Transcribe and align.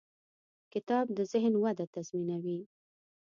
کتاب 0.73 1.05
د 1.17 1.19
ذهن 1.31 1.53
وده 1.63 1.85
تضمینوي. 1.95 2.59